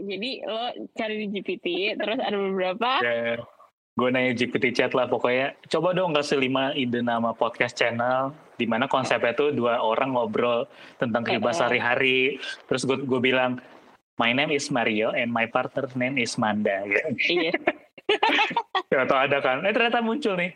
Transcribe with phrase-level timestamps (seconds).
[0.00, 3.02] Jadi lo cari di GPT, terus ada beberapa.
[3.02, 3.42] Ya,
[3.98, 5.58] gue nanya GPT chat lah pokoknya.
[5.66, 10.70] Coba dong kasih lima ide nama podcast channel di mana konsepnya tuh dua orang ngobrol
[11.02, 11.58] tentang kehidupan Eh, eh.
[11.58, 12.18] sehari-hari.
[12.70, 13.58] Terus gue gue bilang,
[14.14, 16.86] my name is Mario and my partner name is Manda.
[17.26, 17.50] Iya.
[18.90, 19.62] Ya, atau ada kan?
[19.62, 20.50] Eh ternyata muncul nih.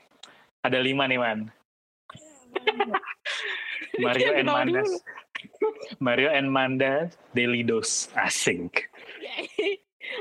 [0.62, 1.38] Ada lima nih man.
[3.98, 4.82] Mario and Ketawa Manda.
[4.82, 4.98] dulu.
[6.00, 8.09] Mario and Manda Daily Dose.
[8.16, 8.82] Asik.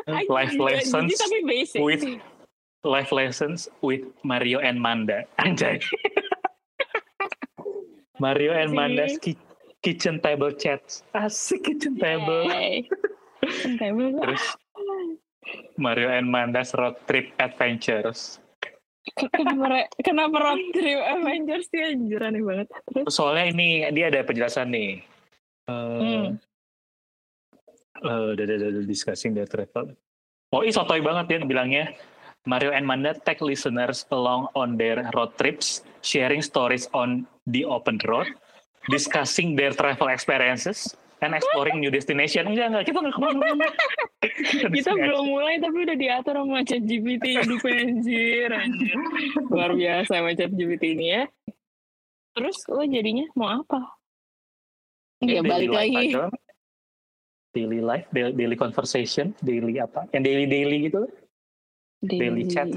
[0.07, 1.13] Anjing, Life lessons
[1.75, 2.03] with
[2.83, 5.23] life lessons with Mario and Manda.
[5.39, 5.83] Anjay.
[8.19, 8.71] Mario and.
[8.73, 9.37] Manda's ki-
[9.81, 11.03] kitchen table chats.
[11.15, 12.45] Asik kitchen table.
[12.51, 12.87] Yay.
[13.79, 14.19] Table.
[14.23, 14.55] Terus
[15.77, 18.39] Mario and Manda's road trip adventures.
[19.99, 22.67] Kenapa, road trip Avengers sih anjir aneh banget.
[22.87, 25.03] Terus Soalnya ini dia ada penjelasan nih.
[25.67, 26.27] Eh, Hmm.
[28.03, 28.45] eh, udah,
[28.87, 29.95] discussing their travel.
[30.55, 31.85] Oh, ih sotoy banget ya bilangnya.
[32.43, 37.95] Mario and Manda take listeners along on their road trips, sharing stories on the open
[38.03, 38.27] road,
[38.91, 40.91] discussing their travel experiences,
[41.23, 42.45] and exploring new destination.
[42.51, 43.67] Enggak, enggak, kita nggak ke mana-mana.
[44.75, 48.97] kita belum mulai tapi udah diatur sama ChatGPT hidup anjir anjir.
[49.47, 51.23] Luar biasa sama ChatGPT ini ya.
[52.35, 53.79] Terus lo jadinya mau apa?
[55.23, 55.95] Ya Daily balik lagi.
[56.11, 56.27] aja.
[57.53, 60.09] Daily life, daily, daily conversation, daily apa?
[60.11, 61.01] Yang daily-daily gitu.
[62.03, 62.67] Daily chat.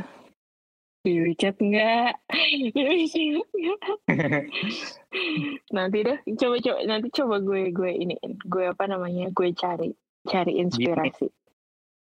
[1.07, 2.19] Daily chat enggak.
[5.71, 9.95] Nanti deh coba coba nanti coba gue gue ini gue apa namanya gue cari
[10.27, 11.31] cari inspirasi.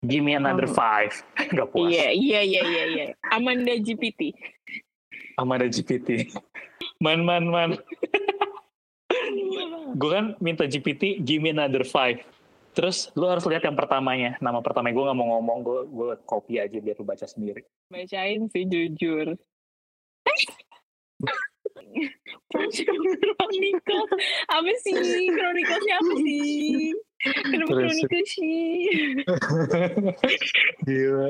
[0.02, 0.74] Give me another Oh.
[0.74, 1.14] five.
[1.58, 1.90] Gak puas.
[1.90, 3.06] Iya iya iya iya iya.
[3.30, 4.38] Amanda GPT.
[5.34, 6.30] Sama ada GPT.
[7.02, 7.70] Man, man, man.
[9.98, 12.22] gue kan minta GPT, give me another five.
[12.72, 14.40] Terus lu harus lihat yang pertamanya.
[14.40, 17.62] Nama pertamanya gue gak mau ngomong, gue gue copy aja biar lu baca sendiri.
[17.92, 19.36] Bacain sih jujur.
[22.52, 24.12] Chronicles
[24.52, 24.94] apa sih
[25.32, 26.92] Chroniclesnya apa sih
[27.48, 27.72] kenapa.
[27.72, 28.68] Chronicles sih
[30.88, 31.30] Gila.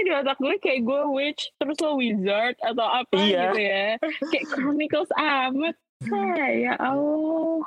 [0.00, 3.52] Di otak gue kayak gue witch terus lo wizard atau apa Iya.
[3.52, 3.86] gitu ya
[4.32, 5.76] kayak Chronicles amat
[6.56, 7.60] ya Allah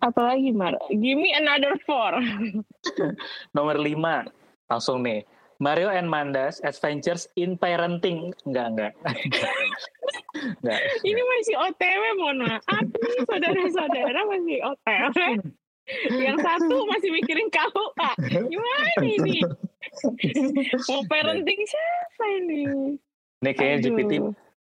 [0.00, 2.16] apalagi Mar give me another four
[3.56, 4.26] Nomor lima,
[4.70, 5.24] langsung nih.
[5.56, 8.28] Mario and Manda's Adventures in Parenting.
[8.44, 8.92] Enggak, enggak.
[10.60, 10.80] enggak.
[11.00, 15.16] ini masih OTW mohon maaf nih saudara-saudara masih OTW
[16.20, 19.40] yang satu masih mikirin kau ah gimana ini
[20.90, 22.60] mau parenting siapa ini
[23.40, 23.88] Ini kayaknya Aduh.
[23.96, 24.12] GPT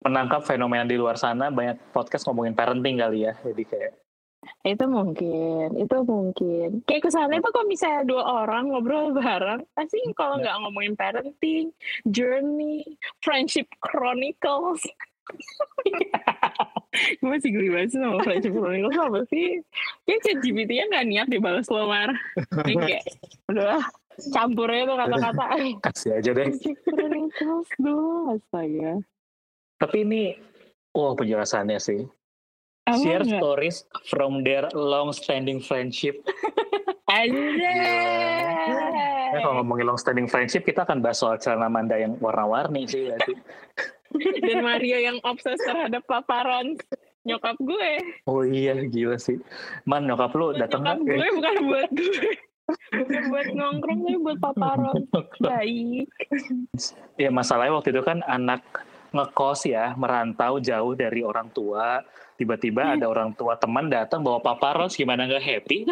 [0.07, 3.35] menangkap fenomena di luar sana banyak podcast ngomongin parenting kali ya.
[3.43, 3.93] Jadi kayak
[4.67, 6.69] itu mungkin itu mungkin.
[6.89, 11.71] Kayak kesannya tuh kalau misalnya dua orang ngobrol bareng pasti kalau nggak ngomongin parenting
[12.09, 12.83] journey
[13.23, 14.83] friendship chronicles.
[17.21, 19.61] Gue masih geli banget sih sama friendship chronicles apa sih?
[20.09, 22.11] Kayak chat GPT nya nggak niat dibalas lo mar.
[22.65, 23.05] Kayak
[23.53, 23.85] udah
[24.33, 25.45] campur aja tuh kata-kata.
[25.87, 26.47] Kasih aja deh.
[26.49, 28.93] friendship chronicles dulu astaga.
[29.77, 30.33] Tapi ini,
[30.97, 32.01] oh penjelasannya sih.
[32.87, 33.41] Apa Share nggak?
[33.43, 33.77] stories
[34.07, 36.23] from their long-standing friendship.
[37.11, 37.83] Anjay.
[39.35, 43.11] Ya, kalau ngomongin long-standing friendship, kita akan bahas soal celana Manda yang warna-warni sih.
[43.11, 43.35] berarti.
[44.47, 46.79] dan Mario yang obses terhadap paparan
[47.27, 47.91] nyokap gue.
[48.31, 49.43] Oh iya, gila sih.
[49.83, 52.27] Man, nyokap lu datang nyokap gue bukan buat gue.
[52.67, 54.95] Bukan buat nongkrong tapi buat paparan.
[55.43, 56.07] Baik.
[57.19, 58.63] Ya masalahnya waktu itu kan anak
[59.17, 62.05] ngekos ya, merantau jauh dari orang tua.
[62.37, 65.89] Tiba-tiba ada orang tua teman datang bawa paparos, gimana nggak happy?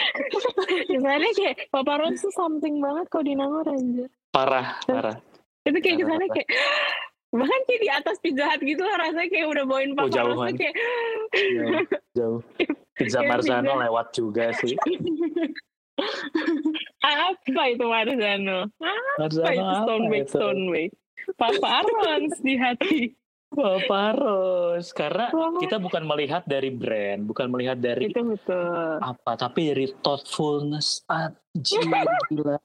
[0.90, 4.06] Kesannya kayak paparan tuh something banget kalau di Nangor aja.
[4.34, 5.16] Parah, parah.
[5.62, 6.28] Itu kayak parah.
[6.34, 6.48] kayak
[7.28, 10.48] bahkan kayak di atas pizza hut gitu lah rasanya kayak udah bawain Oh, jauhan.
[10.48, 10.74] tuh kayak
[11.36, 11.84] Jauh.
[12.18, 12.40] jauh.
[12.96, 14.74] Pizza Marzano lewat juga sih.
[17.04, 18.58] apa itu Marzano?
[18.80, 19.52] Apa Marzano
[20.10, 20.94] itu Stone Bake
[21.36, 21.60] Bake?
[21.60, 23.18] Paparons di hati.
[23.48, 24.92] Paparos.
[24.92, 25.56] Karena Wah.
[25.56, 29.00] kita bukan melihat dari brand, bukan melihat dari Itu betul.
[29.00, 31.08] apa, tapi dari thoughtfulness.
[31.08, 31.80] Anjir,
[32.32, 32.60] gila.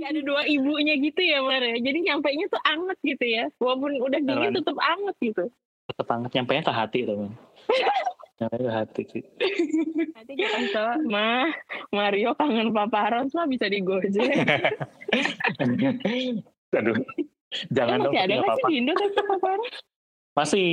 [0.00, 1.76] Ada dua ibunya gitu ya Mar ya.
[1.76, 3.44] Jadi nyampainya tuh anget gitu ya.
[3.60, 5.44] Walaupun udah dingin tetap anget gitu.
[5.92, 7.32] Tetep banget nyampe ke hati teman.
[8.40, 9.22] Nyampe ke hati sih.
[10.16, 11.52] Nanti kita mah
[11.92, 14.24] Mario kangen paparon mah bisa di Gojek.
[16.74, 16.96] Aduh.
[17.72, 19.70] Jangan dong, masih ada nggak sih di Indo tapi paparon?
[20.36, 20.70] Masih.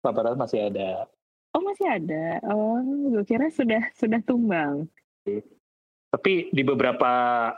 [0.00, 1.10] Papa Roach masih ada.
[1.52, 2.38] Oh masih ada.
[2.46, 2.78] Oh,
[3.10, 4.86] gue kira sudah sudah tumbang.
[6.10, 7.10] Tapi di beberapa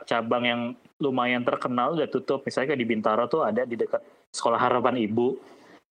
[0.08, 0.60] cabang yang
[0.98, 2.42] lumayan terkenal udah tutup.
[2.42, 4.00] Misalnya kayak di Bintaro tuh ada di dekat
[4.32, 5.28] Sekolah Harapan Ibu.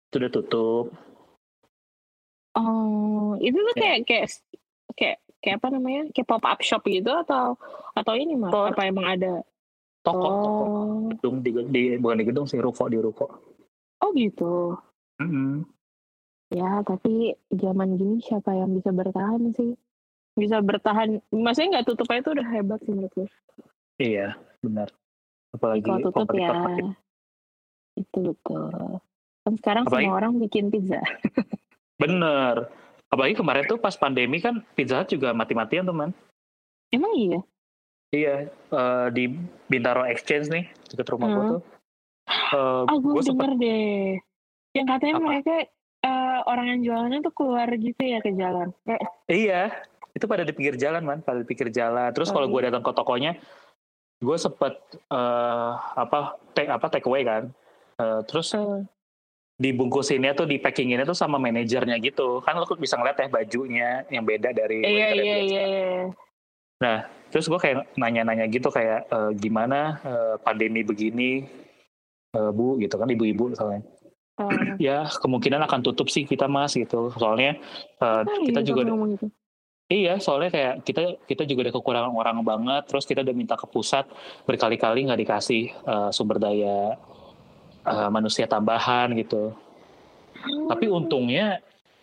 [0.08, 0.87] Itu udah tutup.
[2.56, 3.82] Oh, itu tuh Ya.
[3.82, 4.26] kayak kayak
[4.96, 6.02] kayak kayak apa namanya?
[6.14, 7.58] Kayak pop up shop gitu atau
[7.93, 8.50] atau ini mah?
[8.50, 9.43] Apa emang ada?
[10.02, 10.64] Toko, toko.
[10.64, 13.26] Oh, Gedung di, di bukan di gedung sih, ruko di ruko.
[13.98, 14.78] oh gitu.
[15.18, 15.66] Mm-mm.
[16.48, 19.74] Ya, tapi zaman gini siapa yang bisa bertahan sih?
[20.32, 23.28] Bisa bertahan, maksudnya nggak tutup aja itu udah hebat sih menurut gue.
[23.98, 24.88] Iya, benar.
[25.50, 26.54] Apalagi Kalau tutup ya,
[27.98, 28.70] itu betul.
[29.42, 31.02] Kan sekarang Apalagi- semua orang bikin pizza.
[31.98, 32.70] Bener.
[33.10, 36.14] Apalagi kemarin tuh pas pandemi kan Pizza juga mati-matian teman.
[36.94, 37.42] Emang iya?
[38.08, 39.25] Iya, eh, di
[39.69, 41.52] Bintaro Exchange nih, dekat rumah gue Hmm.
[41.56, 41.62] tuh.
[42.28, 44.08] Eh, Oh, gue gue sempet denger deh.
[44.76, 45.25] Yang katanya Apa?
[45.28, 45.55] mereka
[45.99, 48.70] eh, orang yang jualannya tuh keluar gitu ya ke jalan.
[48.87, 49.62] Kayak, Iya,
[50.14, 52.08] itu pada di pinggir jalan man, pada di pinggir jalan.
[52.14, 52.70] Terus Oh, kalau gue iya.
[52.70, 53.32] datang ke tokonya,
[54.22, 54.78] gue sempet
[55.11, 57.50] eh, apa take apa take away kan.
[57.99, 58.87] Eh, terus eh,
[59.58, 62.40] dibungkusinnya tuh di packinginnya tuh sama manajernya gitu.
[62.46, 65.64] Kan lo bisa ngeliat ya bajunya yang beda dari iya, iya, iya,
[66.78, 66.94] iya.
[67.28, 71.44] Terus gue kayak nanya-nanya gitu kayak "Eh, gimana eh, pandemi begini,
[72.32, 73.84] eh, bu gitu kan ibu-ibu soalnya.
[74.38, 77.10] Eh, Ya kemungkinan akan tutup sih kita mas gitu.
[77.19, 77.58] Soalnya
[78.00, 79.26] oh, kita iya, juga ngomong gitu.
[79.88, 83.64] Iya, soalnya kayak kita kita juga ada kekurangan orang banget, terus kita udah minta ke
[83.64, 84.04] pusat
[84.44, 86.92] berkali-kali nggak dikasih eh, sumber daya
[87.88, 89.56] eh, manusia tambahan gitu.
[90.69, 91.58] Tapi untungnya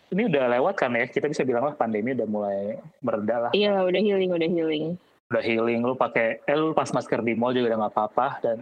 [0.10, 3.86] ini udah lewat kan ya, kita bisa bilang lah pandemi udah mulai mereda lah, Iya,
[3.86, 4.86] udah healing, udah healing.
[5.28, 5.82] Udah healing.
[5.82, 8.58] Lu pakai, eh lu pas masker di mall juga udah nggak apa-apa dan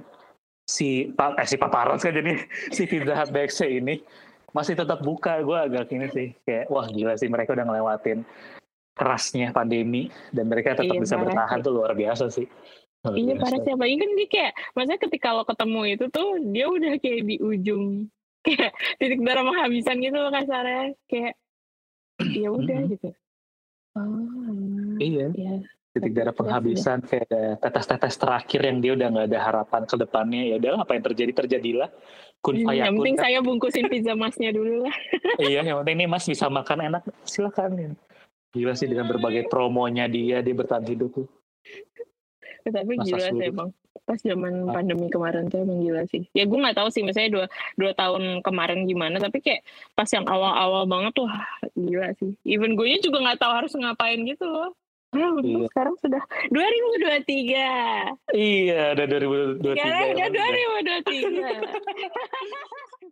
[0.64, 2.40] si pa- eh si paparos kan jadi
[2.76, 4.00] si Pizza Hut BXC ini
[4.56, 5.40] masih tetap buka.
[5.44, 8.24] Gue agak ini sih kayak wah gila sih mereka udah ngelewatin
[8.94, 11.66] kerasnya pandemi dan mereka tetap Iya, bisa bertahan sih.
[11.66, 12.46] tuh luar biasa sih.
[13.04, 13.42] Luar Iya biasa.
[13.42, 17.22] parah sih apalagi kan dia kayak maksudnya ketika lo ketemu itu tuh dia udah kayak
[17.26, 17.84] di ujung
[18.46, 18.72] kayak
[19.02, 21.34] titik darah penghabisan gitu loh kasarnya kayak
[22.46, 23.10] ya udah gitu.
[23.94, 25.58] Oh, Iya, ya.
[25.94, 29.96] Titik darah Iya, penghabisan kayak ada tetes-tetes terakhir yang dia udah nggak ada harapan ke
[29.96, 30.42] depannya.
[30.50, 31.90] Ya udahlah apa yang terjadi terjadilah.
[32.42, 33.24] Kun Yang fayakun penting kan.
[33.24, 34.96] saya bungkusin pizza masnya dulu lah.
[35.54, 37.94] iya, yang penting nih Mas bisa makan enak, silakan.
[38.54, 41.28] Gila sih dengan berbagai promonya dia dia bertahan hidup tuh.
[42.64, 43.70] Tapi Masa gila sih emang.
[44.04, 44.74] Pas zaman Ah.
[44.82, 46.26] pandemi kemarin tuh emang gila sih.
[46.34, 47.46] Ya gue nggak tahu sih misalnya dua,
[47.78, 49.22] dua tahun kemarin gimana.
[49.22, 49.62] Tapi kayak
[49.94, 51.30] pas yang awal-awal banget tuh
[51.78, 52.34] gila sih.
[52.44, 54.74] Even gue juga nggak tahu harus ngapain gitu loh.
[55.14, 55.70] Untung Iya.
[55.70, 56.18] sekarang sudah
[56.50, 58.18] 2023.
[58.34, 59.78] Iya, udah 2023.
[59.78, 60.30] Sekarang udah.
[60.34, 63.03] 2023.